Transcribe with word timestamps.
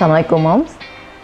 Assalamualaikum 0.00 0.40
Moms. 0.40 0.72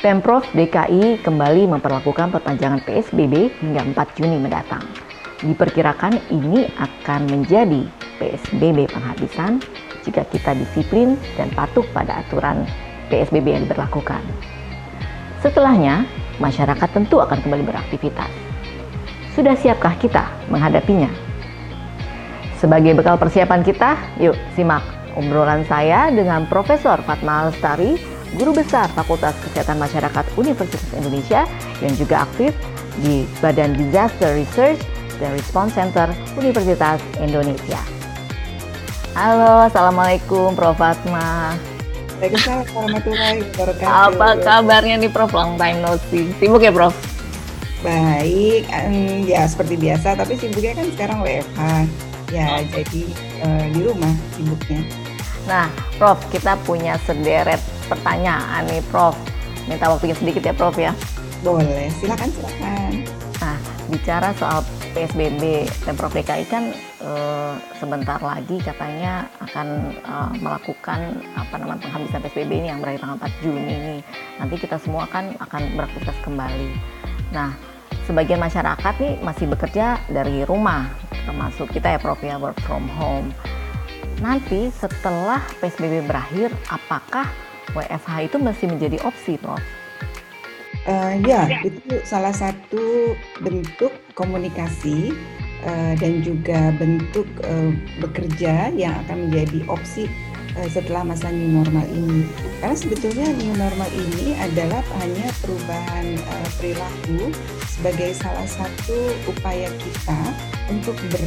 Pemprov 0.05 0.45
DKI 0.53 1.25
kembali 1.25 1.65
memperlakukan 1.65 2.29
perpanjangan 2.29 2.85
PSBB 2.85 3.49
hingga 3.65 3.81
4 3.97 4.21
Juni 4.21 4.37
mendatang. 4.37 4.85
Diperkirakan 5.41 6.21
ini 6.29 6.69
akan 6.77 7.25
menjadi 7.25 7.89
PSBB 8.21 8.85
penghabisan 8.93 9.65
jika 10.05 10.29
kita 10.29 10.53
disiplin 10.53 11.17
dan 11.41 11.49
patuh 11.57 11.89
pada 11.97 12.21
aturan 12.21 12.69
PSBB 13.09 13.57
yang 13.57 13.65
diberlakukan. 13.65 14.21
Setelahnya, 15.41 16.05
masyarakat 16.37 16.93
tentu 16.93 17.25
akan 17.25 17.41
kembali 17.49 17.65
beraktivitas. 17.65 18.29
Sudah 19.33 19.57
siapkah 19.57 19.97
kita 19.97 20.29
menghadapinya? 20.53 21.09
Sebagai 22.61 22.93
bekal 22.93 23.17
persiapan 23.17 23.65
kita, 23.65 23.97
yuk 24.21 24.37
simak 24.53 24.85
obrolan 25.17 25.65
saya 25.65 26.13
dengan 26.13 26.45
Profesor 26.45 27.01
Fatma 27.09 27.49
Alstari, 27.49 28.16
Guru 28.35 28.51
Besar 28.51 28.91
Fakultas 28.91 29.39
Kesehatan 29.47 29.79
Masyarakat 29.79 30.25
Universitas 30.35 30.91
Indonesia 30.91 31.47
yang 31.79 31.95
juga 31.95 32.27
aktif 32.27 32.51
di 32.99 33.29
Badan 33.39 33.79
Disaster 33.79 34.35
Research 34.35 34.83
dan 35.23 35.31
Response 35.37 35.79
Center 35.79 36.11
Universitas 36.35 36.99
Indonesia. 37.23 37.79
Halo, 39.17 39.65
Assalamualaikum 39.65 40.53
Prof. 40.59 40.77
Fatma. 40.77 41.57
Waalaikumsalam 42.17 42.65
warahmatullahi 42.73 43.39
wabarakatuh. 43.55 43.93
Apa 44.13 44.29
kabarnya 44.41 44.97
nih 45.01 45.11
Prof? 45.13 45.33
Long 45.33 45.57
time 45.61 45.79
no 45.85 45.97
see. 46.09 46.33
Sibuk 46.41 46.65
ya 46.65 46.73
Prof? 46.73 46.93
Baik, 47.85 48.67
um, 48.73 49.23
ya 49.29 49.45
seperti 49.47 49.77
biasa, 49.79 50.17
tapi 50.17 50.35
sibuknya 50.41 50.75
kan 50.75 50.87
sekarang 50.97 51.19
WFH. 51.23 51.63
Ya, 52.35 52.59
jadi 52.67 53.03
uh, 53.45 53.65
di 53.71 53.81
rumah 53.85 54.13
sibuknya. 54.35 54.81
Nah, 55.47 55.71
Prof, 56.01 56.19
kita 56.33 56.59
punya 56.67 56.99
sederet 57.05 57.61
pertanyaan 57.87 58.67
nih, 58.69 58.83
Prof. 58.91 59.17
Minta 59.67 59.91
waktunya 59.91 60.15
sedikit 60.15 60.43
ya, 60.47 60.55
Prof 60.55 60.77
ya. 60.79 60.93
Boleh, 61.43 61.91
silakan 61.99 62.29
silakan. 62.33 62.93
Nah, 63.43 63.59
bicara 63.93 64.31
soal 64.35 64.65
PSBB, 64.97 65.69
Pemprov 65.85 66.11
DKI 66.17 66.45
kan 66.49 66.73
e, 67.05 67.13
sebentar 67.77 68.17
lagi 68.17 68.57
katanya 68.65 69.29
akan 69.45 69.93
e, 69.93 70.15
melakukan 70.41 71.21
apa 71.37 71.55
namanya 71.61 71.85
penghabisan 71.85 72.25
PSBB 72.25 72.65
ini 72.65 72.69
yang 72.73 72.81
berakhir 72.81 73.05
tanggal 73.05 73.29
4 73.29 73.45
Juni 73.45 73.73
ini. 73.77 73.97
Nanti 74.41 74.57
kita 74.57 74.81
semua 74.81 75.05
kan 75.05 75.37
akan 75.37 75.77
beraktivitas 75.77 76.17
kembali. 76.25 76.71
Nah, 77.37 77.53
sebagian 78.09 78.41
masyarakat 78.41 78.95
nih 78.97 79.15
masih 79.21 79.47
bekerja 79.53 80.01
dari 80.09 80.49
rumah, 80.49 80.89
termasuk 81.29 81.69
kita 81.77 81.95
ya 81.95 81.99
Prof 82.01 82.19
ya 82.25 82.41
work 82.41 82.57
from 82.65 82.89
home 82.97 83.31
nanti 84.21 84.73
setelah 84.73 85.45
PSBB 85.61 86.09
berakhir, 86.09 86.49
apakah 86.73 87.29
WFH 87.77 88.33
itu 88.33 88.37
masih 88.41 88.67
menjadi 88.73 88.99
opsi, 89.05 89.37
Prof? 89.37 89.61
Uh, 90.87 91.19
ya, 91.27 91.51
itu 91.67 91.99
salah 92.07 92.31
satu 92.31 93.19
bentuk 93.43 93.91
komunikasi 94.15 95.11
uh, 95.67 95.95
dan 95.99 96.23
juga 96.23 96.71
bentuk 96.79 97.27
uh, 97.43 97.75
bekerja 97.99 98.71
yang 98.71 98.95
akan 99.07 99.27
menjadi 99.27 99.67
opsi 99.67 100.07
uh, 100.55 100.69
setelah 100.71 101.03
masa 101.03 101.29
new 101.35 101.51
normal 101.51 101.83
ini. 101.91 102.23
Karena 102.63 102.77
sebetulnya 102.79 103.27
new 103.35 103.55
normal 103.59 103.91
ini 103.91 104.39
adalah 104.39 104.79
hanya 105.03 105.27
perubahan 105.43 106.07
uh, 106.23 106.49
perilaku 106.55 107.35
sebagai 107.67 108.15
salah 108.15 108.47
satu 108.47 109.11
upaya 109.27 109.67
kita 109.83 110.21
untuk 110.71 110.95
ber 111.11 111.25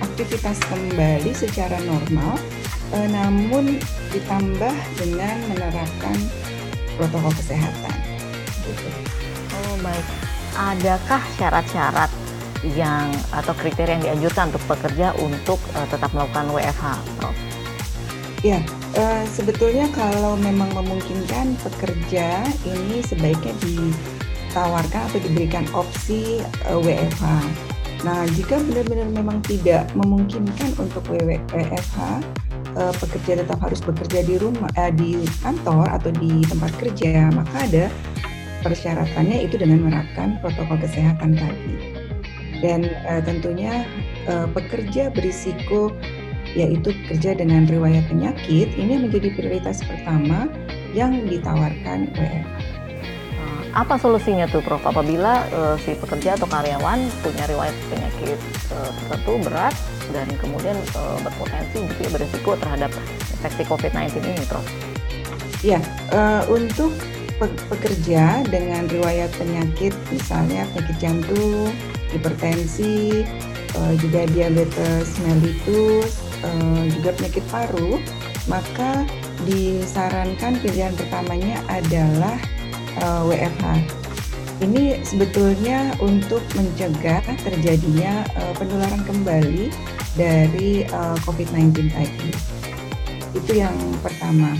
aktivitas 0.00 0.56
kembali 0.66 1.32
secara 1.36 1.76
normal, 1.84 2.40
eh, 2.94 3.08
namun 3.10 3.78
ditambah 4.10 4.74
dengan 4.98 5.36
menerapkan 5.50 6.16
protokol 6.98 7.32
kesehatan. 7.38 7.96
Gitu. 8.66 8.88
Oh 9.56 9.74
baik, 9.80 10.06
adakah 10.58 11.22
syarat-syarat 11.38 12.10
yang 12.76 13.08
atau 13.32 13.56
kriteria 13.56 13.96
yang 13.96 14.04
dianjurkan 14.04 14.52
untuk 14.52 14.64
pekerja 14.68 15.16
untuk 15.16 15.58
uh, 15.72 15.86
tetap 15.88 16.12
melakukan 16.12 16.52
WFH, 16.52 16.86
Prof? 17.16 17.36
Ya, 18.44 18.60
uh, 19.00 19.24
sebetulnya 19.24 19.88
kalau 19.96 20.36
memang 20.36 20.68
memungkinkan 20.76 21.56
pekerja 21.60 22.44
ini 22.68 23.00
sebaiknya 23.00 23.56
ditawarkan 23.64 25.08
atau 25.08 25.18
diberikan 25.24 25.64
opsi 25.72 26.44
uh, 26.68 26.76
WFH 26.76 27.24
Nah, 28.00 28.24
jika 28.32 28.56
benar-benar 28.64 29.12
memang 29.12 29.44
tidak 29.44 29.84
memungkinkan 29.92 30.72
untuk 30.80 31.04
WFH, 31.04 32.24
eh, 32.76 32.94
pekerja 32.98 33.42
tetap 33.42 33.58
harus 33.62 33.80
bekerja 33.82 34.20
di 34.26 34.36
rumah, 34.38 34.70
eh, 34.78 34.92
di 34.94 35.24
kantor 35.42 35.88
atau 35.90 36.10
di 36.14 36.44
tempat 36.46 36.72
kerja, 36.78 37.30
maka 37.34 37.56
ada 37.66 37.84
persyaratannya 38.60 39.48
itu 39.48 39.56
dengan 39.56 39.88
menerapkan 39.88 40.36
protokol 40.44 40.78
kesehatan 40.80 41.36
tadi. 41.36 41.74
Dan 42.60 42.84
eh, 42.86 43.22
tentunya 43.24 43.88
eh, 44.28 44.46
pekerja 44.52 45.10
berisiko 45.10 45.92
yaitu 46.58 46.90
kerja 47.06 47.38
dengan 47.38 47.62
riwayat 47.70 48.10
penyakit 48.10 48.74
ini 48.74 49.06
menjadi 49.06 49.30
prioritas 49.38 49.86
pertama 49.86 50.50
yang 50.90 51.22
ditawarkan 51.30 52.10
WFH 52.18 52.69
apa 53.70 53.94
solusinya 53.98 54.50
tuh 54.50 54.62
Prof 54.66 54.82
apabila 54.82 55.46
uh, 55.54 55.76
si 55.78 55.94
pekerja 55.94 56.34
atau 56.34 56.50
karyawan 56.50 57.06
punya 57.22 57.44
riwayat 57.46 57.76
penyakit 57.86 58.38
uh, 58.74 58.90
tertentu 58.90 59.32
berat 59.46 59.74
dan 60.10 60.26
kemudian 60.42 60.74
uh, 60.98 61.18
berpotensi 61.22 61.78
gitu 61.78 62.00
ya 62.02 62.10
berisiko 62.10 62.58
terhadap 62.58 62.90
infeksi 63.38 63.62
COVID-19 63.66 64.26
ini 64.26 64.44
Prof? 64.50 64.66
Ya, 65.60 65.78
uh, 66.10 66.42
untuk 66.50 66.90
pe 67.40 67.48
pekerja 67.72 68.44
dengan 68.48 68.84
riwayat 68.88 69.32
penyakit 69.38 69.96
misalnya 70.12 70.68
penyakit 70.76 70.96
jantung, 71.00 71.72
hipertensi, 72.12 73.24
uh, 73.78 73.94
juga 73.96 74.26
diabetes 74.34 75.08
mellitus, 75.24 76.20
uh, 76.42 76.84
juga 76.90 77.16
penyakit 77.16 77.44
paru, 77.48 78.00
maka 78.48 79.06
disarankan 79.48 80.60
pilihan 80.60 80.92
pertamanya 80.96 81.64
adalah 81.68 82.36
uh, 82.98 83.22
eh, 83.30 83.46
WFH. 83.46 83.66
Ini 84.60 85.00
sebetulnya 85.00 85.96
untuk 86.04 86.44
mencegah 86.52 87.24
terjadinya 87.40 88.28
uh, 88.36 88.52
penularan 88.60 89.00
kembali 89.08 89.72
dari 90.18 90.84
uh, 90.92 91.16
eh, 91.16 91.18
COVID-19 91.24 91.88
tadi. 91.94 92.30
Itu 93.32 93.52
yang 93.56 93.76
pertama. 94.04 94.52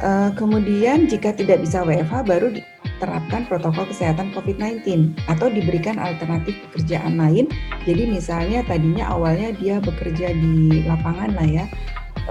Uh, 0.00 0.32
kemudian 0.32 1.10
jika 1.10 1.34
tidak 1.36 1.60
bisa 1.60 1.84
WFH 1.84 2.24
baru 2.24 2.56
diterapkan 2.56 3.44
protokol 3.50 3.84
kesehatan 3.90 4.32
COVID-19 4.32 5.12
atau 5.28 5.52
diberikan 5.52 6.00
alternatif 6.00 6.56
pekerjaan 6.70 7.20
lain. 7.20 7.50
Jadi 7.84 8.08
misalnya 8.08 8.64
tadinya 8.64 9.12
awalnya 9.12 9.52
dia 9.56 9.76
bekerja 9.82 10.32
di 10.32 10.86
lapangan 10.88 11.36
lah 11.36 11.48
ya, 11.48 11.64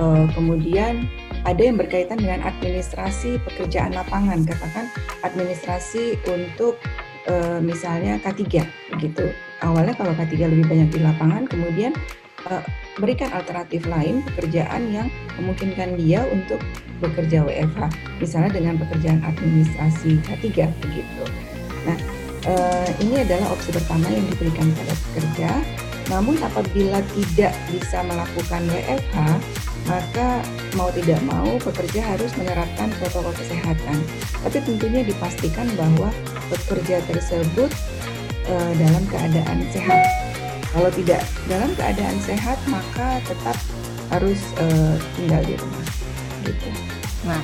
uh, 0.02 0.26
kemudian 0.34 1.06
ada 1.48 1.62
yang 1.62 1.80
berkaitan 1.80 2.20
dengan 2.20 2.44
administrasi 2.44 3.40
pekerjaan 3.48 3.96
lapangan, 3.96 4.44
katakan 4.44 4.92
administrasi 5.24 6.20
untuk 6.28 6.76
e, 7.28 7.64
misalnya 7.64 8.20
K3 8.20 8.44
begitu. 8.96 9.32
Awalnya 9.64 9.96
kalau 9.96 10.12
K3 10.16 10.36
lebih 10.52 10.66
banyak 10.68 10.90
di 10.92 11.00
lapangan, 11.00 11.48
kemudian 11.48 11.96
e, 12.48 12.52
berikan 13.00 13.32
alternatif 13.32 13.88
lain 13.88 14.20
pekerjaan 14.34 14.92
yang 14.92 15.08
memungkinkan 15.40 15.96
dia 15.96 16.28
untuk 16.28 16.60
bekerja 17.00 17.48
WFH, 17.48 17.88
misalnya 18.20 18.52
dengan 18.52 18.76
pekerjaan 18.76 19.24
administrasi 19.24 20.20
K3 20.28 20.68
begitu. 20.84 21.24
Nah, 21.88 21.98
e, 22.44 22.54
ini 23.00 23.24
adalah 23.24 23.56
opsi 23.56 23.72
pertama 23.72 24.12
yang 24.12 24.28
diberikan 24.28 24.68
pada 24.76 24.94
pekerja. 25.08 25.52
Namun 26.10 26.42
apabila 26.42 27.06
tidak 27.14 27.54
bisa 27.70 28.02
melakukan 28.02 28.66
WFH, 28.66 29.18
maka 29.88 30.44
mau 30.76 30.90
tidak 30.92 31.22
mau 31.24 31.56
pekerja 31.62 32.16
harus 32.16 32.32
menerapkan 32.36 32.90
protokol 33.00 33.34
kesehatan. 33.38 33.98
Tapi 34.44 34.58
tentunya 34.66 35.02
dipastikan 35.06 35.68
bahwa 35.78 36.10
pekerja 36.50 37.00
tersebut 37.08 37.72
e, 38.46 38.54
dalam 38.76 39.04
keadaan 39.08 39.64
sehat. 39.72 40.04
Kalau 40.70 40.90
tidak 40.94 41.22
dalam 41.50 41.72
keadaan 41.74 42.18
sehat, 42.22 42.58
maka 42.70 43.24
tetap 43.26 43.58
harus 44.14 44.40
e, 44.62 44.66
tinggal 45.18 45.42
di 45.46 45.56
rumah. 45.58 45.86
Gitu. 46.46 46.70
Nah, 47.26 47.42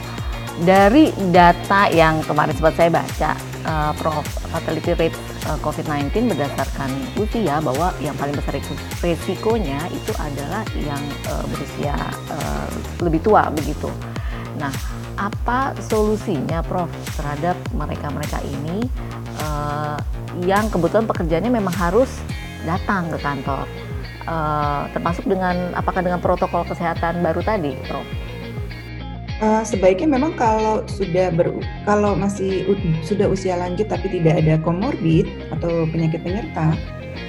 dari 0.64 1.12
data 1.36 1.92
yang 1.92 2.24
kemarin 2.24 2.56
sempat 2.56 2.74
saya 2.80 2.88
baca, 2.88 3.32
uh, 3.68 3.92
Prof, 4.00 4.24
fatality 4.56 4.96
rate 4.96 5.18
COVID-19 5.62 6.34
berdasarkan 6.34 6.90
usia 7.22 7.62
bahwa 7.62 7.94
yang 8.02 8.18
paling 8.18 8.34
besar 8.34 8.58
resikonya 9.02 9.80
itu 9.94 10.12
adalah 10.18 10.66
yang 10.74 11.02
uh, 11.30 11.46
berusia 11.46 11.94
uh, 12.34 12.68
lebih 13.06 13.22
tua 13.22 13.54
begitu. 13.54 13.90
Nah, 14.58 14.72
apa 15.16 15.76
solusinya, 15.80 16.64
Prof, 16.66 16.90
terhadap 17.16 17.56
mereka-mereka 17.72 18.40
ini 18.44 18.88
uh, 19.40 20.00
yang 20.44 20.68
kebetulan 20.68 21.08
pekerjaannya 21.08 21.52
memang 21.52 21.76
harus 21.76 22.10
datang 22.66 23.08
ke 23.14 23.18
kantor, 23.22 23.70
uh, 24.26 24.90
termasuk 24.92 25.24
dengan 25.30 25.72
apakah 25.78 26.02
dengan 26.02 26.20
protokol 26.20 26.66
kesehatan 26.68 27.22
baru 27.22 27.46
tadi, 27.46 27.78
Prof? 27.88 28.08
Uh, 29.44 29.68
sebaiknya 29.68 30.16
memang 30.16 30.32
kalau 30.40 30.88
sudah 30.88 31.28
ber, 31.36 31.52
kalau 31.84 32.16
masih 32.16 32.64
sudah 33.04 33.28
usia 33.28 33.60
lanjut 33.60 33.92
tapi 33.92 34.08
tidak 34.08 34.40
ada 34.40 34.56
komorbid 34.64 35.28
atau 35.52 35.84
penyakit 35.92 36.24
penyerta, 36.24 36.72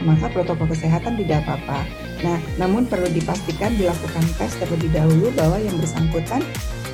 maka 0.06 0.30
protokol 0.30 0.70
kesehatan 0.70 1.18
tidak 1.18 1.42
apa-apa. 1.42 1.82
Nah, 2.22 2.38
namun 2.62 2.86
perlu 2.86 3.10
dipastikan 3.10 3.74
dilakukan 3.74 4.22
tes 4.38 4.54
terlebih 4.54 4.88
dahulu 4.94 5.34
bahwa 5.34 5.58
yang 5.58 5.74
bersangkutan 5.82 6.46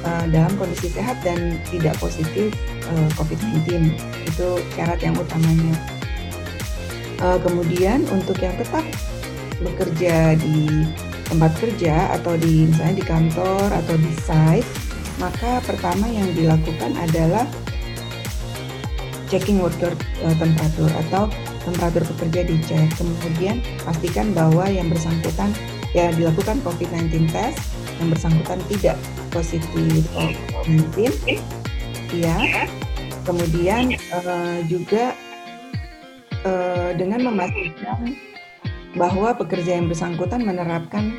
uh, 0.09 0.25
dalam 0.33 0.53
kondisi 0.57 0.89
sehat 0.89 1.21
dan 1.21 1.61
tidak 1.69 1.93
positif 2.01 2.49
uh, 2.89 3.09
COVID-19. 3.21 3.93
Itu 4.27 4.65
syarat 4.75 5.01
yang 5.05 5.15
utamanya. 5.21 5.77
Uh, 7.23 7.39
kemudian 7.39 8.03
untuk 8.11 8.41
yang 8.43 8.57
tetap 8.59 8.83
bekerja 9.63 10.35
di 10.41 10.89
tempat 11.31 11.55
kerja 11.57 12.13
atau 12.19 12.35
di 12.35 12.67
misalnya 12.67 12.99
di 12.99 13.07
kantor 13.07 13.69
atau 13.71 13.95
di 13.95 14.11
site 14.27 14.69
maka 15.23 15.63
pertama 15.63 16.11
yang 16.11 16.27
dilakukan 16.35 16.99
adalah 16.99 17.47
checking 19.31 19.63
worker 19.63 19.95
uh, 20.27 20.35
temperatur 20.37 20.91
atau 21.07 21.31
temperatur 21.63 22.03
pekerja 22.15 22.43
dicek. 22.43 22.91
Kemudian 22.99 23.63
pastikan 23.87 24.35
bahwa 24.35 24.67
yang 24.67 24.91
bersangkutan 24.91 25.55
ya 25.95 26.11
dilakukan 26.11 26.59
COVID-19 26.67 27.31
test, 27.31 27.63
yang 28.03 28.11
bersangkutan 28.11 28.59
tidak 28.67 28.99
positif 29.31 30.03
COVID-19. 30.13 31.39
Ya. 32.19 32.67
Kemudian 33.23 33.95
uh, 34.11 34.59
juga 34.67 35.15
uh, 36.43 36.91
dengan 36.99 37.31
memastikan 37.31 38.19
bahwa 38.99 39.33
pekerja 39.33 39.79
yang 39.79 39.87
bersangkutan 39.89 40.45
menerapkan 40.45 41.15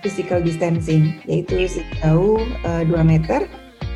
physical 0.00 0.40
distancing, 0.40 1.20
yaitu 1.24 1.68
sejauh 1.68 2.40
uh, 2.64 2.82
eh, 2.82 2.88
2 2.88 3.00
meter, 3.04 3.46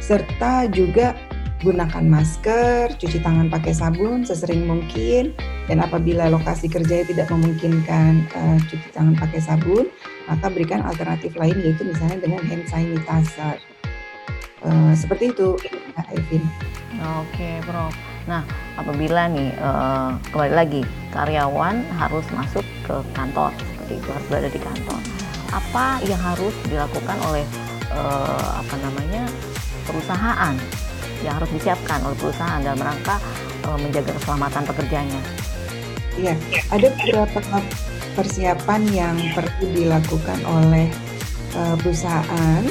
serta 0.01 0.69
juga 0.69 1.17
gunakan 1.65 2.05
masker, 2.05 2.93
cuci 3.01 3.25
tangan 3.25 3.49
pakai 3.49 3.73
sabun 3.73 4.21
sesering 4.21 4.69
mungkin, 4.69 5.33
dan 5.65 5.81
apabila 5.81 6.29
lokasi 6.29 6.69
kerjanya 6.69 7.09
tidak 7.09 7.29
memungkinkan 7.33 8.29
uh, 8.37 8.61
cuci 8.69 8.89
tangan 8.93 9.17
pakai 9.17 9.41
sabun, 9.41 9.89
maka 10.29 10.53
berikan 10.53 10.85
alternatif 10.85 11.33
lain 11.41 11.57
yaitu 11.65 11.89
misalnya 11.89 12.21
dengan 12.21 12.45
hand 12.45 12.69
sanitizer. 12.69 13.57
Uh, 14.61 14.93
seperti 14.93 15.33
itu, 15.33 15.57
Kak 15.97 16.09
Evin. 16.13 16.45
Oke, 17.21 17.61
Bro. 17.65 17.93
Nah, 18.25 18.45
apabila 18.81 19.29
nih 19.29 19.53
uh, 19.61 20.17
kembali 20.33 20.53
lagi 20.53 20.83
karyawan 21.13 21.85
harus 22.01 22.25
masuk 22.33 22.65
ke 22.89 22.97
kantor 23.13 23.53
seperti 23.85 24.01
itu 24.01 24.09
harus 24.09 24.27
berada 24.33 24.49
di 24.49 24.61
kantor 24.61 25.14
apa 25.55 26.03
yang 26.03 26.19
harus 26.19 26.55
dilakukan 26.67 27.15
oleh 27.31 27.47
uh, 27.95 28.59
apa 28.59 28.75
namanya 28.83 29.23
perusahaan 29.87 30.55
yang 31.23 31.35
harus 31.39 31.51
disiapkan 31.55 32.03
oleh 32.03 32.17
perusahaan 32.19 32.61
dalam 32.61 32.83
rangka 32.83 33.17
uh, 33.71 33.79
menjaga 33.79 34.13
keselamatan 34.19 34.63
pekerjanya. 34.67 35.21
Iya, 36.15 36.35
ada 36.71 36.89
beberapa 36.95 37.39
persiapan 38.15 38.81
yang 38.95 39.17
perlu 39.35 39.67
dilakukan 39.75 40.39
oleh 40.47 40.87
uh, 41.59 41.75
perusahaan, 41.83 42.63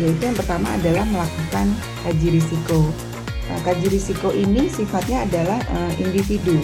yaitu 0.00 0.22
yang 0.22 0.36
pertama 0.36 0.72
adalah 0.72 1.04
melakukan 1.04 1.66
kaji 2.04 2.40
risiko. 2.40 2.88
Nah, 3.46 3.58
kaji 3.62 3.86
risiko 3.92 4.32
ini 4.32 4.66
sifatnya 4.72 5.28
adalah 5.28 5.60
uh, 5.70 5.92
individu, 6.00 6.58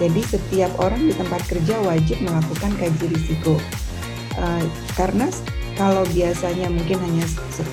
jadi 0.00 0.20
setiap 0.26 0.72
orang 0.82 1.06
di 1.06 1.14
tempat 1.14 1.44
kerja 1.46 1.78
wajib 1.84 2.18
melakukan 2.24 2.72
kaji 2.80 3.04
risiko. 3.12 3.60
Uh, 4.34 4.64
karena 4.98 5.30
kalau 5.74 6.06
biasanya 6.14 6.70
mungkin 6.70 7.02
hanya 7.02 7.26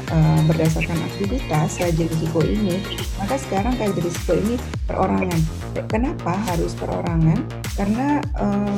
uh, 0.09 0.41
berdasarkan 0.49 0.97
aktivitas 1.13 1.77
kaji 1.77 2.09
risiko 2.09 2.41
ini, 2.41 2.81
maka 3.21 3.37
sekarang 3.37 3.77
kaji 3.77 4.01
risiko 4.01 4.33
ini 4.37 4.57
perorangan. 4.89 5.41
Kenapa 5.85 6.33
harus 6.49 6.73
perorangan? 6.73 7.45
Karena 7.77 8.21
uh, 8.41 8.77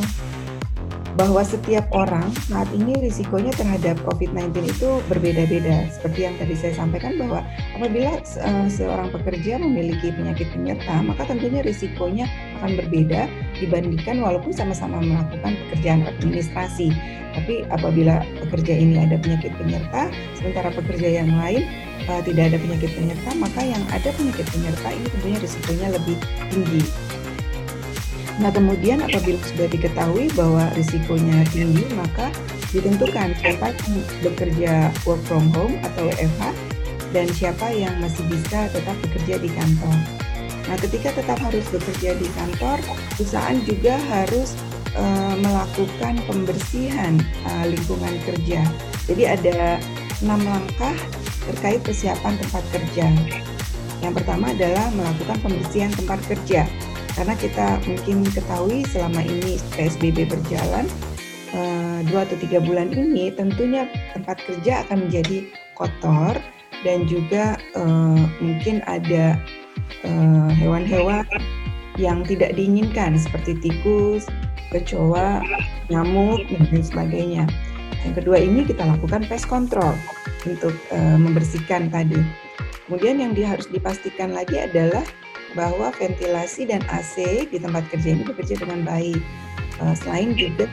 bahwa 1.14 1.46
setiap 1.46 1.86
orang 1.94 2.26
saat 2.50 2.66
ini 2.74 2.98
risikonya 2.98 3.54
terhadap 3.54 4.02
COVID-19 4.04 4.66
itu 4.66 4.90
berbeda-beda. 5.08 5.88
Seperti 5.94 6.26
yang 6.26 6.36
tadi 6.42 6.58
saya 6.58 6.74
sampaikan 6.74 7.22
bahwa 7.22 7.46
apabila 7.78 8.18
uh, 8.20 8.68
seorang 8.68 9.14
pekerja 9.14 9.62
memiliki 9.62 10.10
penyakit 10.10 10.50
penyerta, 10.52 11.06
maka 11.06 11.30
tentunya 11.30 11.62
risikonya 11.62 12.26
akan 12.64 12.80
berbeda 12.80 13.28
dibandingkan 13.60 14.24
walaupun 14.24 14.56
sama-sama 14.56 15.04
melakukan 15.04 15.60
pekerjaan 15.68 16.08
administrasi. 16.08 16.96
Tapi 17.36 17.68
apabila 17.68 18.24
pekerja 18.48 18.72
ini 18.72 19.04
ada 19.04 19.20
penyakit 19.20 19.52
penyerta, 19.60 20.08
sementara 20.40 20.72
pekerja 20.72 21.20
yang 21.20 21.28
lain 21.36 21.68
uh, 22.08 22.24
tidak 22.24 22.56
ada 22.56 22.58
penyakit 22.64 22.88
penyerta, 22.96 23.30
maka 23.36 23.60
yang 23.68 23.84
ada 23.92 24.16
penyakit 24.16 24.48
penyerta 24.48 24.88
ini 24.96 25.06
tentunya 25.12 25.38
risikonya 25.44 25.88
lebih 25.92 26.16
tinggi. 26.48 26.84
Nah 28.40 28.50
kemudian 28.50 29.04
apabila 29.04 29.38
sudah 29.44 29.68
diketahui 29.68 30.32
bahwa 30.34 30.72
risikonya 30.74 31.44
tinggi 31.52 31.86
maka 31.94 32.32
ditentukan 32.72 33.36
siapa 33.38 33.76
yang 33.76 33.96
bekerja 34.26 34.74
work 35.06 35.22
from 35.28 35.52
home 35.54 35.78
atau 35.86 36.10
WFH 36.10 36.42
dan 37.14 37.30
siapa 37.30 37.70
yang 37.70 37.94
masih 38.02 38.26
bisa 38.26 38.72
tetap 38.74 38.98
bekerja 39.06 39.38
di 39.38 39.50
kantor. 39.54 40.23
Nah 40.68 40.78
ketika 40.80 41.12
tetap 41.12 41.38
harus 41.44 41.66
bekerja 41.70 42.16
di 42.16 42.28
kantor, 42.34 42.80
perusahaan 43.16 43.60
juga 43.68 44.00
harus 44.12 44.56
uh, 44.96 45.36
melakukan 45.40 46.22
pembersihan 46.26 47.20
uh, 47.48 47.66
lingkungan 47.68 48.16
kerja. 48.24 48.62
Jadi 49.06 49.24
ada 49.28 49.78
enam 50.24 50.40
langkah 50.48 50.96
terkait 51.52 51.84
persiapan 51.84 52.40
tempat 52.40 52.64
kerja. 52.72 53.12
Yang 54.00 54.14
pertama 54.24 54.52
adalah 54.52 54.88
melakukan 54.96 55.38
pembersihan 55.44 55.92
tempat 55.96 56.20
kerja 56.28 56.68
karena 57.14 57.34
kita 57.38 57.68
mungkin 57.86 58.26
ketahui 58.26 58.82
selama 58.90 59.22
ini 59.22 59.62
PSBB 59.78 60.28
berjalan 60.28 60.86
eh, 61.54 62.00
dua 62.10 62.26
atau 62.26 62.38
tiga 62.42 62.58
bulan 62.60 62.90
ini 62.90 63.30
tentunya 63.32 63.86
tempat 64.18 64.42
kerja 64.44 64.84
akan 64.88 65.08
menjadi 65.08 65.48
kotor 65.78 66.36
dan 66.84 67.08
juga 67.08 67.56
uh, 67.80 68.28
mungkin 68.44 68.84
ada 68.84 69.40
uh, 70.06 70.50
hewan-hewan 70.54 71.26
yang 72.02 72.26
tidak 72.26 72.58
diinginkan 72.58 73.16
seperti 73.20 73.58
tikus, 73.62 74.26
kecoa, 74.74 75.44
nyamuk 75.90 76.42
dan 76.50 76.62
lain 76.74 76.86
sebagainya. 76.86 77.44
Yang 78.04 78.14
kedua 78.24 78.38
ini 78.42 78.68
kita 78.68 78.84
lakukan 78.84 79.24
pest 79.30 79.48
control 79.48 79.96
untuk 80.44 80.76
uh, 80.92 81.18
membersihkan 81.18 81.88
tadi. 81.94 82.20
Kemudian 82.88 83.24
yang 83.24 83.32
harus 83.48 83.70
dipastikan 83.72 84.36
lagi 84.36 84.60
adalah 84.60 85.06
bahwa 85.54 85.94
ventilasi 85.96 86.68
dan 86.68 86.82
AC 86.90 87.48
di 87.48 87.58
tempat 87.62 87.86
kerja 87.94 88.18
ini 88.18 88.26
bekerja 88.26 88.60
dengan 88.60 88.84
baik. 88.84 89.22
Uh, 89.80 89.96
selain 89.96 90.36
juga 90.36 90.68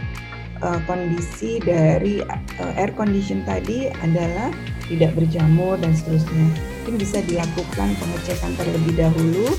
uh, 0.64 0.80
kondisi 0.88 1.60
dari 1.62 2.24
uh, 2.24 2.72
air 2.80 2.92
condition 2.96 3.44
tadi 3.44 3.92
adalah 4.02 4.50
tidak 4.88 5.14
berjamur 5.14 5.78
dan 5.78 5.92
seterusnya. 5.94 6.48
Mungkin 6.80 6.96
bisa 6.96 7.20
dilakukan 7.28 7.92
pengecekan 8.00 8.56
terlebih 8.56 8.96
dahulu 8.96 9.52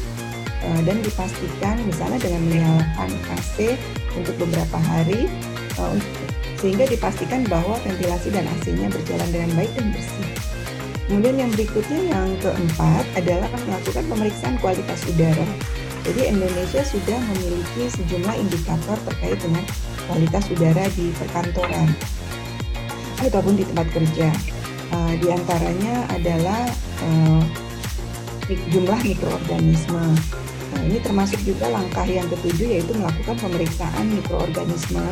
uh, 0.66 0.82
dan 0.84 0.98
dipastikan 1.06 1.78
misalnya 1.86 2.18
dengan 2.18 2.42
menyalakan 2.50 3.12
AC 3.38 3.78
untuk 4.18 4.36
beberapa 4.42 4.78
hari 4.82 5.30
uh, 5.78 5.96
sehingga 6.62 6.86
dipastikan 6.86 7.42
bahwa 7.50 7.78
ventilasi 7.82 8.30
dan 8.30 8.46
AC-nya 8.58 8.90
berjalan 8.90 9.30
dengan 9.34 9.50
baik 9.58 9.72
dan 9.74 9.90
bersih. 9.90 10.30
Kemudian 11.10 11.44
yang 11.44 11.52
berikutnya 11.52 12.00
yang 12.08 12.30
keempat 12.40 13.04
adalah 13.18 13.50
melakukan 13.66 14.06
pemeriksaan 14.08 14.56
kualitas 14.62 15.02
udara. 15.10 15.44
Jadi 16.02 16.22
Indonesia 16.34 16.82
sudah 16.86 17.20
memiliki 17.20 17.84
sejumlah 17.90 18.36
indikator 18.38 18.98
terkait 19.10 19.38
dengan 19.42 19.66
kualitas 20.10 20.50
udara 20.50 20.86
di 20.98 21.14
perkantoran 21.18 21.90
ataupun 23.22 23.54
di 23.58 23.66
tempat 23.68 23.88
kerja. 23.94 24.30
Uh, 24.92 25.16
di 25.24 25.32
antaranya 25.32 26.04
adalah 26.12 26.68
uh, 27.08 27.44
jumlah 28.76 29.00
mikroorganisme. 29.08 30.04
Nah, 30.72 30.82
ini 30.88 31.00
termasuk 31.04 31.40
juga 31.48 31.68
langkah 31.72 32.04
yang 32.08 32.28
ketujuh 32.28 32.80
yaitu 32.80 32.92
melakukan 32.96 33.40
pemeriksaan 33.40 34.08
mikroorganisme 34.12 35.04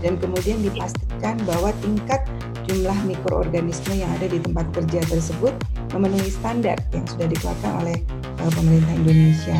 dan 0.00 0.16
kemudian 0.20 0.60
dipastikan 0.64 1.36
bahwa 1.44 1.74
tingkat 1.84 2.24
jumlah 2.68 2.96
mikroorganisme 3.08 3.96
yang 3.96 4.08
ada 4.20 4.28
di 4.28 4.38
tempat 4.40 4.68
kerja 4.76 5.00
tersebut 5.08 5.56
memenuhi 5.96 6.28
standar 6.28 6.76
yang 6.92 7.04
sudah 7.08 7.26
dikeluarkan 7.28 7.72
oleh 7.84 7.96
uh, 8.44 8.50
pemerintah 8.52 8.94
Indonesia. 8.96 9.58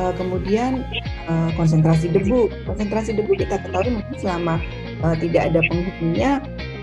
Uh, 0.00 0.12
kemudian 0.16 0.84
uh, 1.28 1.52
konsentrasi 1.52 2.08
debu, 2.08 2.48
konsentrasi 2.64 3.12
debu 3.12 3.36
kita 3.36 3.60
ketahui 3.60 4.00
mungkin 4.00 4.16
selama 4.16 4.56
uh, 5.04 5.12
tidak 5.20 5.52
ada 5.52 5.60
penghuninya 5.68 6.30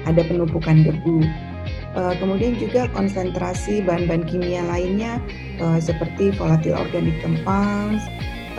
ada 0.05 0.21
penumpukan 0.23 0.85
debu. 0.85 1.25
Uh, 1.97 2.13
kemudian 2.21 2.53
juga 2.53 2.85
konsentrasi 2.93 3.81
bahan-bahan 3.81 4.21
kimia 4.29 4.61
lainnya 4.69 5.17
uh, 5.57 5.81
seperti 5.81 6.29
volatile 6.37 6.77
organic 6.77 7.17
compounds 7.25 8.05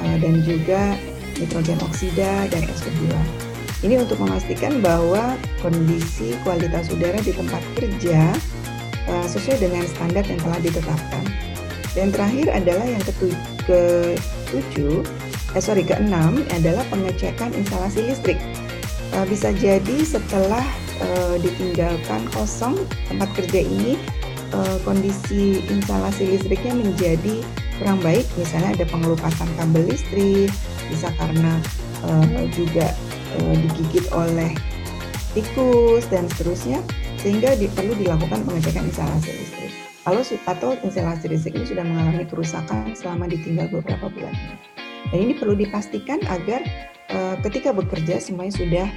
uh, 0.02 0.16
dan 0.18 0.42
juga 0.42 0.98
nitrogen 1.38 1.78
oksida 1.78 2.50
dan 2.50 2.62
S2. 2.66 3.06
Ini 3.86 4.02
untuk 4.02 4.18
memastikan 4.18 4.82
bahwa 4.82 5.38
kondisi 5.62 6.34
kualitas 6.42 6.90
udara 6.90 7.22
di 7.22 7.30
tempat 7.30 7.62
kerja 7.78 8.34
uh, 9.06 9.26
sesuai 9.30 9.62
dengan 9.62 9.86
standar 9.86 10.26
yang 10.26 10.42
telah 10.42 10.58
ditetapkan. 10.58 11.24
Dan 11.94 12.10
terakhir 12.10 12.50
adalah 12.50 12.86
yang 12.86 13.02
ketujuh, 13.06 15.02
eh 15.54 15.62
sorry 15.62 15.82
keenam 15.86 16.42
adalah 16.54 16.82
pengecekan 16.90 17.50
instalasi 17.54 18.10
listrik. 18.10 18.38
Bisa 19.26 19.50
jadi 19.50 20.06
setelah 20.06 20.62
uh, 21.00 21.34
ditinggalkan 21.40 22.28
kosong 22.32 22.76
tempat 23.08 23.28
kerja 23.36 23.60
ini, 23.64 23.96
uh, 24.52 24.78
kondisi 24.84 25.64
instalasi 25.68 26.36
listriknya 26.36 26.76
menjadi 26.76 27.44
kurang 27.80 28.00
baik, 28.04 28.28
misalnya 28.36 28.76
ada 28.76 28.84
pengelupasan 28.88 29.48
kabel 29.56 29.88
listrik, 29.88 30.52
bisa 30.92 31.08
karena 31.16 31.60
uh, 32.04 32.44
juga 32.52 32.92
uh, 33.40 33.54
digigit 33.56 34.04
oleh 34.12 34.52
tikus 35.32 36.04
dan 36.12 36.28
seterusnya, 36.28 36.84
sehingga 37.16 37.56
di, 37.56 37.70
perlu 37.72 37.96
dilakukan 37.96 38.44
pengecekan 38.44 38.84
instalasi 38.88 39.32
listrik. 39.32 39.72
Kalau 40.00 40.24
atau 40.24 40.70
instalasi 40.80 41.28
listrik 41.28 41.54
ini 41.60 41.66
sudah 41.68 41.84
mengalami 41.84 42.24
kerusakan 42.24 42.96
selama 42.96 43.28
ditinggal 43.28 43.68
beberapa 43.68 44.08
bulan. 44.08 44.32
Dan 45.12 45.28
ini 45.28 45.32
perlu 45.36 45.56
dipastikan 45.56 46.20
agar 46.28 46.60
uh, 47.12 47.36
ketika 47.44 47.72
bekerja 47.72 48.20
semuanya 48.20 48.52
sudah 48.52 48.88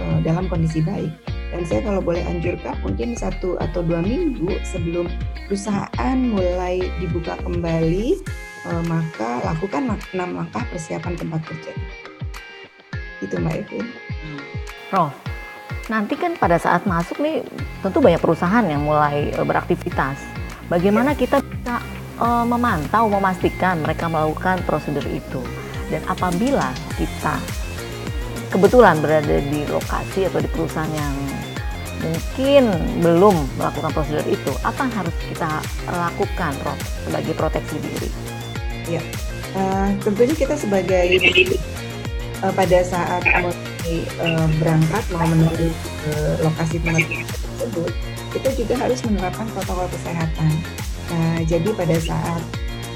uh, 0.00 0.18
dalam 0.24 0.48
kondisi 0.48 0.84
baik. 0.84 1.12
Dan 1.50 1.66
saya 1.66 1.82
kalau 1.82 1.98
boleh 1.98 2.22
anjurkan 2.22 2.78
mungkin 2.86 3.18
satu 3.18 3.58
atau 3.58 3.82
dua 3.82 4.00
minggu 4.06 4.54
sebelum 4.62 5.10
perusahaan 5.50 6.18
mulai 6.18 6.78
dibuka 7.02 7.34
kembali, 7.42 8.22
uh, 8.70 8.82
maka 8.86 9.42
lakukan 9.42 9.90
enam 10.14 10.30
langkah 10.38 10.62
persiapan 10.70 11.18
tempat 11.18 11.42
kerja. 11.42 11.72
Itu 13.18 13.34
Mbak 13.42 13.54
Evin. 13.66 13.86
Prof, 14.90 15.14
nanti 15.90 16.14
kan 16.14 16.38
pada 16.38 16.58
saat 16.58 16.86
masuk 16.86 17.18
nih 17.18 17.42
tentu 17.82 17.98
banyak 17.98 18.22
perusahaan 18.22 18.66
yang 18.66 18.86
mulai 18.86 19.34
beraktivitas. 19.42 20.18
Bagaimana 20.70 21.18
kita 21.18 21.42
bisa 21.42 21.82
uh, 22.22 22.46
memantau, 22.46 23.10
memastikan 23.10 23.82
mereka 23.82 24.06
melakukan 24.06 24.62
prosedur 24.66 25.02
itu. 25.10 25.42
Dan 25.90 26.06
apabila 26.06 26.70
kita 26.94 27.34
kebetulan 28.54 29.02
berada 29.02 29.42
di 29.42 29.66
lokasi 29.66 30.30
atau 30.30 30.38
di 30.38 30.46
perusahaan 30.50 30.90
yang 30.94 31.14
mungkin 32.00 32.62
belum 33.04 33.36
melakukan 33.60 33.92
prosedur 33.92 34.26
itu, 34.26 34.52
apa 34.64 34.88
yang 34.88 34.94
harus 35.04 35.16
kita 35.28 35.50
lakukan 35.88 36.52
Prof, 36.64 36.78
sebagai 37.04 37.34
proteksi 37.36 37.76
diri? 37.78 38.10
Ya, 38.88 39.02
uh, 39.54 39.92
tentunya 40.02 40.34
kita 40.34 40.56
sebagai 40.56 41.06
uh, 42.42 42.52
pada 42.56 42.78
saat 42.82 43.22
mau 43.44 43.52
uh, 43.52 44.48
berangkat 44.58 45.04
mau 45.14 45.28
menuju 45.28 45.68
ke 46.02 46.12
lokasi 46.42 46.76
tempat 46.82 47.06
tersebut, 47.06 47.92
kita 48.34 48.48
juga 48.56 48.74
harus 48.80 48.98
menerapkan 49.04 49.46
protokol 49.54 49.86
kesehatan. 49.92 50.52
Nah, 51.10 51.38
jadi 51.44 51.68
pada 51.74 51.96
saat 51.98 52.42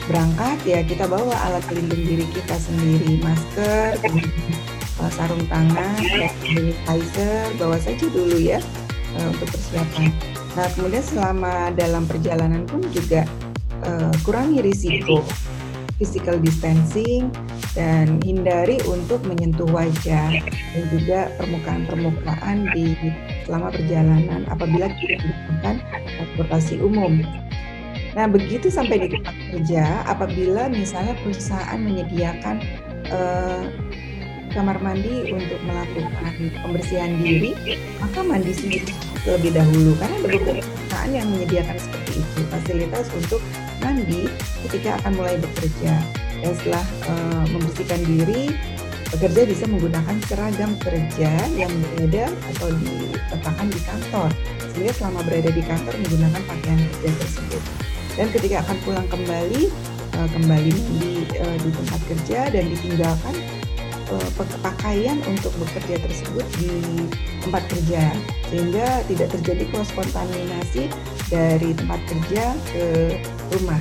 berangkat 0.04 0.58
ya 0.68 0.80
kita 0.84 1.08
bawa 1.08 1.32
alat 1.48 1.64
pelindung 1.64 2.04
diri 2.04 2.28
kita 2.32 2.56
sendiri, 2.60 3.20
masker, 3.24 3.96
sarung 5.12 5.44
tangan, 5.52 6.00
sanitizer, 6.40 7.44
bawa 7.60 7.76
saja 7.76 8.06
dulu 8.08 8.40
ya 8.40 8.56
uh, 9.18 9.28
untuk 9.30 9.48
persiapan. 9.50 10.10
Nah, 10.54 10.68
kemudian 10.78 11.04
selama 11.04 11.74
dalam 11.74 12.06
perjalanan 12.06 12.62
pun 12.66 12.82
juga 12.94 13.26
uh, 13.86 14.14
kurangi 14.22 14.62
risiko. 14.62 15.22
Physical 15.94 16.42
distancing 16.42 17.30
dan 17.78 18.18
hindari 18.26 18.82
untuk 18.90 19.22
menyentuh 19.30 19.66
wajah 19.70 20.42
dan 20.42 20.84
juga 20.90 21.30
permukaan-permukaan 21.38 22.66
di 22.74 22.98
selama 23.46 23.70
perjalanan 23.70 24.42
apabila 24.50 24.90
kita 24.90 25.22
menggunakan 25.22 25.76
transportasi 26.18 26.82
umum. 26.82 27.22
Nah, 28.18 28.26
begitu 28.26 28.70
sampai 28.70 29.06
di 29.06 29.08
tempat 29.14 29.34
kerja, 29.54 30.02
apabila 30.06 30.66
misalnya 30.70 31.14
perusahaan 31.22 31.78
menyediakan 31.78 32.62
uh, 33.10 33.70
kamar 34.54 34.78
mandi 34.78 35.34
untuk 35.34 35.58
melakukan 35.66 36.34
pembersihan 36.62 37.10
diri, 37.18 37.52
maka 37.98 38.22
mandi 38.22 38.54
sendiri 38.54 38.94
terlebih 39.26 39.50
dahulu. 39.50 39.92
Karena 39.98 40.16
ada 40.22 40.28
perusahaan 40.38 41.10
yang 41.10 41.26
menyediakan 41.34 41.76
seperti 41.76 42.22
itu 42.22 42.40
fasilitas 42.48 43.06
untuk 43.12 43.40
mandi 43.82 44.30
ketika 44.64 44.96
akan 45.02 45.12
mulai 45.18 45.36
bekerja. 45.42 45.94
Dan 46.40 46.52
setelah 46.60 46.86
uh, 47.10 47.44
membersihkan 47.50 48.00
diri, 48.06 48.54
pekerja 49.10 49.42
bisa 49.48 49.64
menggunakan 49.66 50.16
seragam 50.30 50.72
kerja 50.78 51.30
yang 51.58 51.72
berbeda 51.72 52.30
atau 52.54 52.68
diletakkan 52.78 53.66
di 53.72 53.80
kantor, 53.82 54.30
sehingga 54.70 54.92
selama 54.94 55.20
berada 55.26 55.50
di 55.50 55.62
kantor 55.66 55.94
menggunakan 56.04 56.42
pakaian 56.46 56.78
kerja 56.78 57.10
tersebut. 57.18 57.62
Dan 58.14 58.26
ketika 58.30 58.62
akan 58.62 58.76
pulang 58.86 59.08
kembali 59.10 59.62
uh, 60.20 60.28
kembali 60.30 60.70
di 60.70 61.26
uh, 61.42 61.56
di 61.58 61.70
tempat 61.74 62.00
kerja 62.06 62.38
dan 62.52 62.64
ditinggalkan 62.70 63.34
pakaian 64.62 65.18
untuk 65.28 65.52
bekerja 65.60 66.00
tersebut 66.02 66.46
di 66.60 66.72
tempat 67.44 67.62
kerja. 67.70 68.12
Sehingga 68.50 68.86
tidak 69.08 69.28
terjadi 69.38 69.64
cross 69.72 69.90
kontaminasi 69.94 70.90
dari 71.28 71.70
tempat 71.74 72.00
kerja 72.08 72.44
ke 72.72 72.86
rumah. 73.54 73.80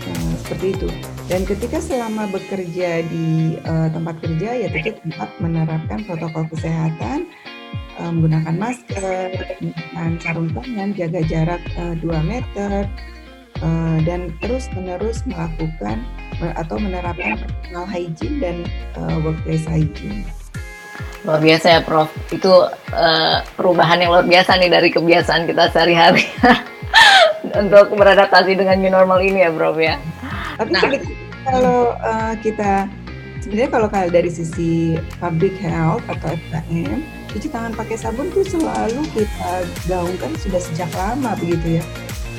Uh, 0.00 0.32
seperti 0.42 0.66
itu. 0.74 0.88
Dan 1.28 1.44
ketika 1.44 1.78
selama 1.78 2.26
bekerja 2.32 3.04
di 3.06 3.60
uh, 3.68 3.88
tempat 3.92 4.16
kerja 4.24 4.66
ya 4.66 4.68
tentu 4.72 4.96
tempat 5.06 5.30
menerapkan 5.38 6.00
protokol 6.08 6.48
kesehatan 6.56 7.28
menggunakan 8.00 8.56
masker, 8.56 9.28
menggunakan 9.60 10.12
sarung 10.24 10.48
tangan, 10.56 10.88
jaga 10.96 11.20
jarak 11.28 11.62
uh, 11.76 11.92
2 12.00 12.08
meter, 12.24 12.88
uh, 13.62 13.98
dan 14.04 14.32
terus 14.42 14.68
menerus 14.76 15.24
melakukan 15.28 16.02
atau 16.56 16.80
menerapkan 16.80 17.36
personal 17.36 17.84
hygiene 17.84 18.38
dan 18.40 18.56
uh, 18.96 19.16
workplace 19.20 19.68
hygiene. 19.68 20.24
Luar 21.28 21.40
biasa 21.40 21.66
ya 21.68 21.80
Prof, 21.84 22.08
itu 22.32 22.48
uh, 22.96 23.44
perubahan 23.56 24.00
yang 24.00 24.10
luar 24.16 24.24
biasa 24.24 24.56
nih 24.56 24.72
dari 24.72 24.88
kebiasaan 24.88 25.44
kita 25.44 25.68
sehari-hari 25.68 26.24
untuk 27.60 27.92
beradaptasi 27.92 28.56
dengan 28.56 28.80
new 28.80 28.88
normal 28.88 29.20
ini 29.20 29.44
ya 29.44 29.52
Prof 29.52 29.76
ya. 29.76 30.00
Tapi 30.56 30.72
nah. 30.72 30.82
kalau 31.44 31.92
uh, 32.00 32.32
kita 32.40 32.88
sebenarnya 33.44 33.70
kalau 33.72 33.88
dari 34.08 34.30
sisi 34.32 34.96
public 35.20 35.56
health 35.60 36.04
atau 36.08 36.36
FKM, 36.48 37.04
cuci 37.36 37.48
tangan 37.52 37.72
pakai 37.76 37.96
sabun 38.00 38.28
tuh 38.32 38.44
selalu 38.44 39.04
kita 39.12 39.52
gaungkan 39.88 40.32
sudah 40.40 40.60
sejak 40.60 40.88
lama 40.96 41.36
begitu 41.36 41.80
ya. 41.80 41.84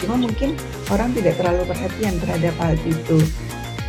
Cuma 0.02 0.18
mungkin 0.18 0.58
orang 0.90 1.14
tidak 1.14 1.38
terlalu 1.38 1.64
perhatian 1.70 2.18
terhadap 2.18 2.54
hal 2.58 2.74
itu. 2.84 3.20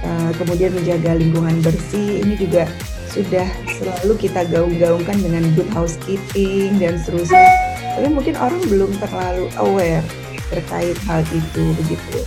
Uh, 0.02 0.30
kemudian 0.34 0.74
menjaga 0.74 1.14
lingkungan 1.14 1.62
bersih 1.62 2.26
ini 2.26 2.34
juga 2.34 2.66
sudah 3.12 3.46
selalu 3.78 4.16
kita 4.18 4.48
gaung-gaungkan 4.48 5.14
dengan 5.20 5.44
good 5.56 5.68
housekeeping 5.72 6.80
dan 6.80 7.00
seterusnya. 7.00 7.48
Tapi 7.96 8.08
mungkin 8.08 8.34
orang 8.40 8.60
belum 8.66 8.90
terlalu 8.98 9.46
aware 9.60 10.04
terkait 10.52 10.96
hal 11.08 11.20
itu 11.32 11.64
begitu. 11.80 12.18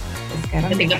Sekarang 0.49 0.69
ketika, 0.77 0.97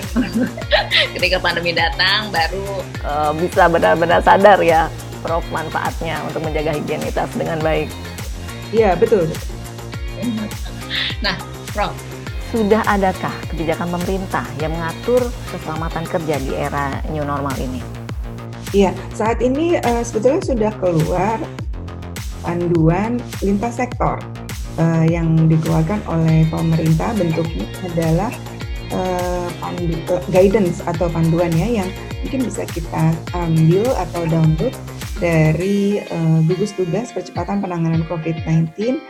ketika 1.16 1.36
pandemi 1.42 1.72
datang 1.74 2.30
baru 2.34 2.82
uh, 3.06 3.30
bisa 3.34 3.70
benar-benar 3.70 4.20
sadar 4.22 4.58
ya 4.62 4.90
Prof 5.22 5.42
manfaatnya 5.50 6.22
untuk 6.28 6.44
menjaga 6.44 6.76
higienitas 6.76 7.30
dengan 7.34 7.58
baik. 7.62 7.90
Iya 8.70 8.94
betul. 8.98 9.26
Nah 11.22 11.36
Prof 11.74 11.94
sudah 12.54 12.82
adakah 12.86 13.34
kebijakan 13.50 13.90
pemerintah 13.90 14.46
yang 14.62 14.70
mengatur 14.74 15.22
keselamatan 15.50 16.04
kerja 16.06 16.36
di 16.38 16.52
era 16.54 17.02
new 17.10 17.26
normal 17.26 17.54
ini? 17.58 17.82
Iya, 18.74 18.94
saat 19.14 19.42
ini 19.42 19.78
uh, 19.78 20.02
sebetulnya 20.02 20.42
sudah 20.42 20.72
keluar 20.78 21.38
panduan 22.42 23.18
lintas 23.42 23.78
sektor 23.78 24.22
uh, 24.78 25.04
yang 25.06 25.50
dikeluarkan 25.50 26.02
oleh 26.06 26.46
pemerintah 26.46 27.10
bentuknya 27.16 27.66
adalah 27.82 28.32
uh, 28.94 29.48
pandu, 29.58 29.96
uh, 30.10 30.22
guidance 30.30 30.82
atau 30.86 31.10
panduan 31.10 31.50
ya 31.54 31.82
yang 31.82 31.88
mungkin 32.22 32.46
bisa 32.46 32.66
kita 32.66 33.14
ambil 33.34 33.86
atau 33.96 34.22
download 34.26 34.74
dari 35.18 36.02
uh, 36.12 36.38
gugus 36.44 36.76
tugas 36.76 37.10
percepatan 37.10 37.64
penanganan 37.64 38.04
COVID-19 38.06 39.00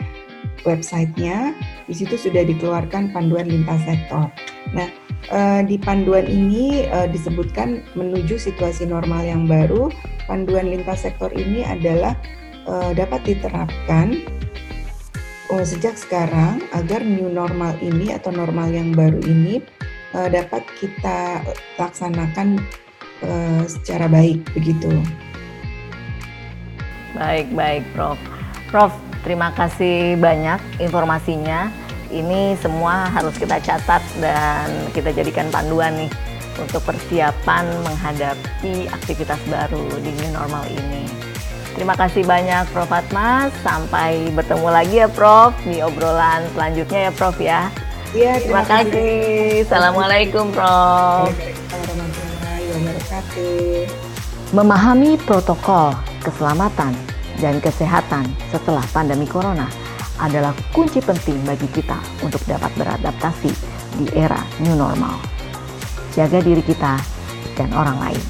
websitenya, 0.63 1.55
di 1.87 1.95
situ 1.95 2.19
sudah 2.19 2.43
dikeluarkan 2.43 3.15
panduan 3.15 3.47
lintas 3.47 3.79
sektor. 3.87 4.27
Nah, 4.75 4.89
eh, 5.31 5.61
di 5.63 5.79
panduan 5.79 6.27
ini 6.27 6.87
eh, 6.87 7.09
disebutkan 7.11 7.83
menuju 7.95 8.37
situasi 8.39 8.91
normal 8.91 9.23
yang 9.23 9.47
baru. 9.47 9.91
Panduan 10.27 10.75
lintas 10.75 11.07
sektor 11.07 11.31
ini 11.31 11.63
adalah 11.63 12.19
eh, 12.67 12.91
dapat 12.95 13.23
diterapkan 13.27 14.23
sejak 15.47 15.95
sekarang 15.95 16.59
agar 16.75 17.07
new 17.07 17.31
normal 17.31 17.71
ini 17.79 18.11
atau 18.11 18.35
normal 18.35 18.67
yang 18.67 18.91
baru 18.91 19.23
ini 19.23 19.63
dapat 20.11 20.67
kita 20.83 21.39
laksanakan 21.79 22.59
secara 23.71 24.11
baik 24.11 24.43
begitu. 24.59 24.91
Baik, 27.15 27.47
baik, 27.55 27.87
Prof. 27.95 28.19
Prof, 28.75 28.91
Terima 29.27 29.51
kasih 29.51 30.15
banyak 30.23 30.79
informasinya 30.79 31.67
Ini 32.07 32.55
semua 32.63 33.11
harus 33.11 33.35
kita 33.35 33.59
catat 33.59 33.99
dan 34.23 34.71
kita 34.95 35.11
jadikan 35.11 35.51
panduan 35.51 35.91
nih 35.99 36.07
untuk 36.55 36.79
persiapan 36.87 37.67
menghadapi 37.83 38.87
aktivitas 38.95 39.43
baru 39.51 39.83
di 39.99 40.15
new 40.15 40.31
normal 40.31 40.63
ini. 40.71 41.03
Terima 41.75 41.99
kasih 41.99 42.23
banyak 42.23 42.71
Prof. 42.71 42.87
Fatmas. 42.87 43.51
Sampai 43.61 44.31
bertemu 44.33 44.69
lagi 44.71 45.03
ya 45.03 45.11
Prof 45.11 45.51
di 45.67 45.83
obrolan 45.83 46.47
selanjutnya 46.55 47.11
ya 47.11 47.13
Prof 47.13 47.37
ya. 47.43 47.61
Iya, 48.15 48.39
terima, 48.39 48.63
terima 48.63 48.63
kasih. 48.65 48.87
kasih. 48.87 49.67
Assalamualaikum 49.67 50.45
Prof. 50.55 51.27
warahmatullahi 51.75 52.65
wabarakatuh. 52.71 53.83
Memahami 54.55 55.11
protokol 55.27 55.91
keselamatan 56.23 57.16
dan 57.41 57.61
kesehatan 57.61 58.27
setelah 58.49 58.83
pandemi 58.93 59.29
corona 59.29 59.69
adalah 60.17 60.57
kunci 60.73 61.01
penting 61.05 61.37
bagi 61.45 61.69
kita 61.69 61.97
untuk 62.25 62.41
dapat 62.49 62.73
beradaptasi 62.77 63.53
di 64.01 64.07
era 64.17 64.41
new 64.65 64.75
normal. 64.77 65.21
Jaga 66.17 66.41
diri 66.41 66.65
kita 66.65 66.97
dan 67.57 67.73
orang 67.77 67.97
lain. 68.01 68.23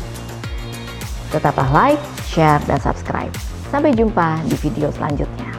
Tetaplah 1.30 1.70
like, 1.70 2.02
share, 2.26 2.62
dan 2.66 2.78
subscribe. 2.82 3.30
Sampai 3.70 3.94
jumpa 3.94 4.42
di 4.46 4.54
video 4.58 4.90
selanjutnya. 4.94 5.55